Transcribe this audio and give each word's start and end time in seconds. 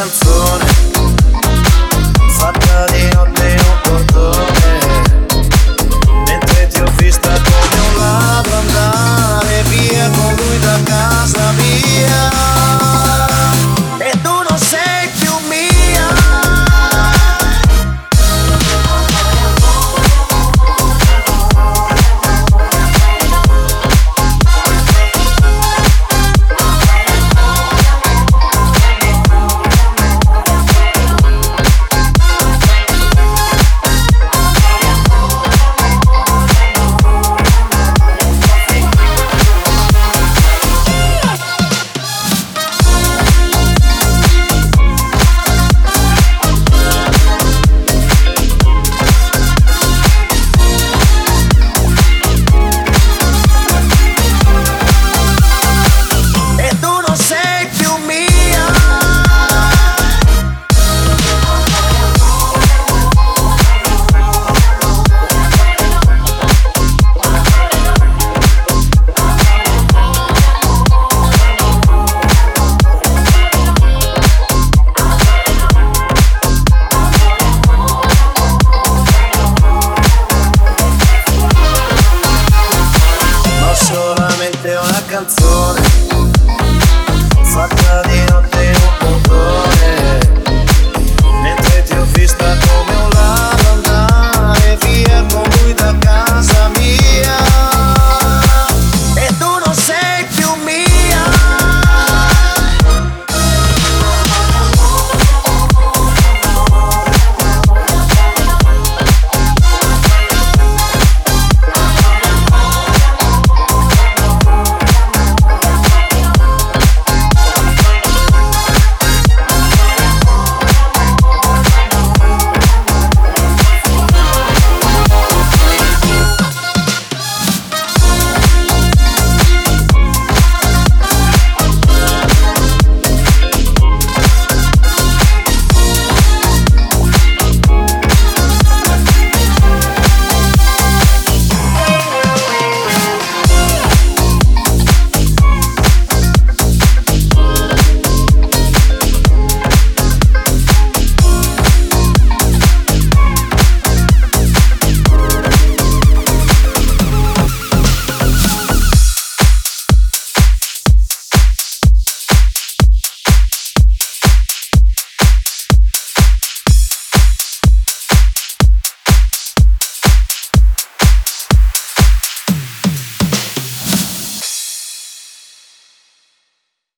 canzone. 0.00 0.69